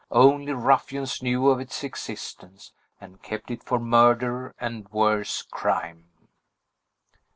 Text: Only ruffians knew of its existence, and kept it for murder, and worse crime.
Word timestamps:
Only 0.09 0.51
ruffians 0.51 1.21
knew 1.21 1.47
of 1.49 1.59
its 1.59 1.83
existence, 1.83 2.71
and 2.99 3.21
kept 3.21 3.51
it 3.51 3.61
for 3.63 3.77
murder, 3.77 4.55
and 4.59 4.89
worse 4.89 5.43
crime. 5.43 6.05